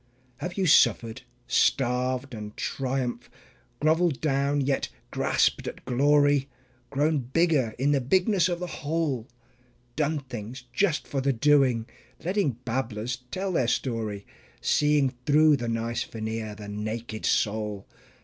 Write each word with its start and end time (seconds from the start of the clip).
Have 0.37 0.57
you 0.57 0.65
suffered, 0.65 1.21
starved 1.45 2.33
and 2.33 2.57
triumphed, 2.57 3.29
groveled 3.79 4.19
down, 4.19 4.59
yet 4.61 4.89
grasped 5.11 5.67
at 5.67 5.85
glory, 5.85 6.49
Grown 6.89 7.19
bigger 7.19 7.75
in 7.77 7.91
the 7.91 8.01
bigness 8.01 8.49
of 8.49 8.59
the 8.59 8.65
whole? 8.81 9.27
"Done 9.95 10.17
things" 10.21 10.63
just 10.73 11.07
for 11.07 11.21
the 11.21 11.33
doing, 11.33 11.85
letting 12.25 12.53
babblers 12.65 13.19
tell 13.29 13.51
the 13.51 13.67
story, 13.67 14.25
Seeing 14.59 15.11
through 15.27 15.57
the 15.57 15.67
nice 15.69 16.03
veneer 16.03 16.55
the 16.55 16.67
naked 16.67 17.23
soul? 17.23 17.85